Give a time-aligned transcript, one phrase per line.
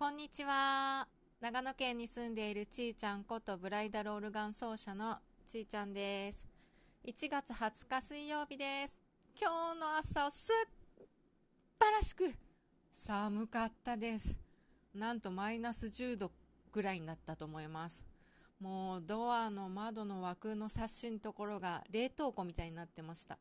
[0.00, 1.06] こんにちは。
[1.42, 6.48] 長野県に住んでいるちーちゃんことブライダルオルガン奏者のちーちゃんです。
[7.06, 8.98] 1月20日水曜日です。
[9.38, 10.52] 今日の朝す
[10.98, 11.04] っ
[11.78, 12.24] ばらしく
[12.90, 14.40] 寒かったです。
[14.94, 16.32] なんとマイナス10度
[16.72, 18.06] ぐらいになったと思います。
[18.58, 23.36] もうドアの窓の枠の冊子のところが冷凍庫みたいになってました。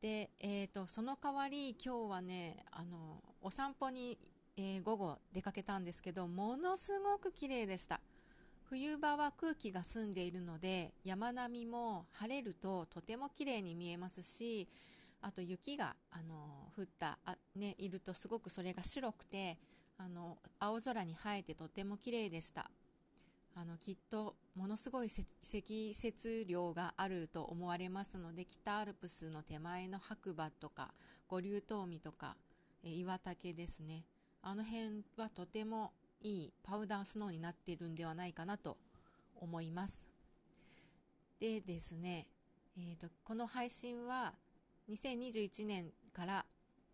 [0.00, 4.16] で、えーと、その代わり今日はねあのお散歩に、
[4.58, 8.00] えー、午後出かけたんですけどものすごく綺麗でした。
[8.68, 14.66] 冬場は空気が澄んでいるので山並みも晴れるととても綺麗に見えますし
[15.22, 16.34] あと雪があの
[16.76, 19.56] 降ったあ、ね、いるとすごくそれが白くて
[19.98, 22.70] あの青空に映えてとても綺麗でした。
[23.58, 30.92] あのきっとものすごい積雪量があると思われますので北アルプスの手前の白馬とか
[31.26, 32.36] 五竜峠とか、
[32.84, 34.04] え岩岳ですね。
[34.48, 35.90] あの辺はとても
[36.22, 38.76] いいパウダースノーになっているんではないかなと
[39.40, 40.08] 思います
[41.40, 42.28] でですね、
[42.78, 44.34] えーと、この配信は
[44.88, 46.46] 2021年から、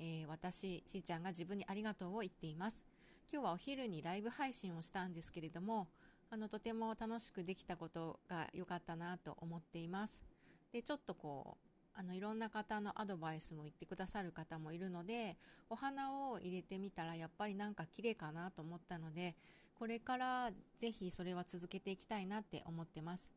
[0.00, 2.84] えー、私しーちゃんが自分にありがとうを言っています
[3.32, 5.86] 今日はお昼にライブ配信をしたんですけれども
[6.32, 10.26] あのとても楽しくできたことが良かったなと思っています。
[10.72, 15.36] でちょっとこうあのいろんな方のアドバイスも言ってくださる方もいるので
[15.70, 19.34] お花を入れてみたらやっぱりなんか綺麗かなと思ったので
[19.74, 23.32] これからぜひそれは続けていきたいなって思ってます。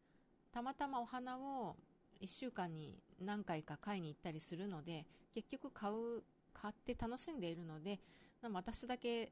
[0.52, 1.76] たまたまお花を
[2.22, 8.00] 1週間に何回か買いに行ったりするので結局買う買って楽しんでいるので
[8.42, 9.32] 私だけ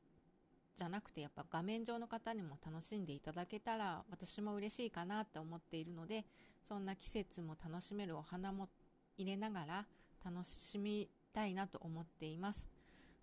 [0.76, 6.24] じゃなくてやっぱ画面上の方にも楽しんでいただけたら私も嬉しいかなって思っているので
[6.62, 8.70] そんな季節も楽しめるお花も
[9.18, 9.86] 入れながら
[10.24, 12.68] 楽しみたいなと思っています。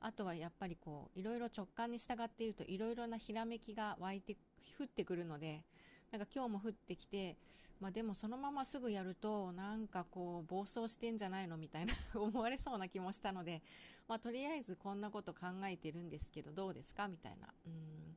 [0.01, 4.37] あとはやっぱりこういろいろ直感に従っているといろいろなひらめきが湧いて
[4.79, 5.63] 降ってくるので
[6.11, 7.37] なんか今日も降ってきて、
[7.81, 11.57] まあ、でもそのまますぐやるとなんかこう暴走してんじゃないの？
[11.57, 13.63] みたいな 思われそうな気もしたので、
[14.07, 17.09] まあ、とりあえずこんなこと考えてるんですけどどうですか？
[17.09, 18.17] みたいな、うん。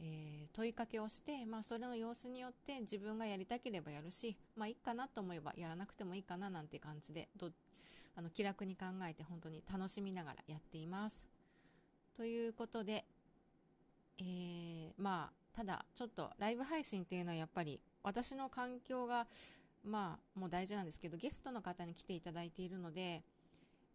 [0.00, 7.50] えー、問いかけをして、まあ、それの様子によって自分がやりたければやるし、まあ、いいかなと思えばやらなくてもいいかななんて感じでど
[8.16, 11.28] あの気楽に考えて本当に楽しみながらやっています。
[12.16, 13.04] ということで、
[14.20, 19.26] えー、まあただちょっとライブ配信っていうのはやっぱり私の環境が
[19.84, 23.22] まあもう大事なんですけどゲストの方に来ていただいているので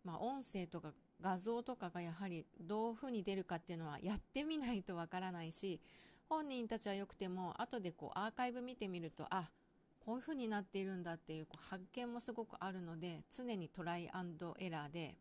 [0.03, 5.81] まあ音声とか画像とかがやはりどういうふうに出るかっていうのはやってみないとわからないし
[6.30, 9.50] 本人たちはよくても後でこうアーカイブ見てみるとあ
[10.00, 15.16] こういうふうになっているんだっていうこう発見もすごくあるので常にトライアンドエラーで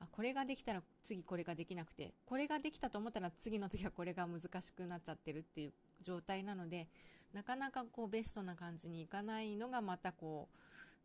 [0.00, 6.88] あこれができたら次これができなくてこれができたと思ったら次の時はこれが難しくなっちゃってるっていう状態なので
[7.32, 10.58] なかなかこうベストな感じにいかないのがまたこう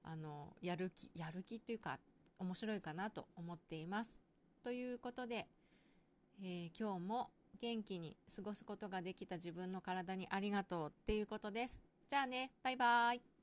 [0.03, 1.97] あのやる気やる気っていうか
[2.39, 4.19] 面白いかなと思っています。
[4.63, 5.47] ということで、
[6.41, 7.29] えー、今日も
[7.61, 11.81] 元気に過ごすことができた自分の体にありがとうっていうことです。
[12.07, 13.38] じゃあね、バイバーイ。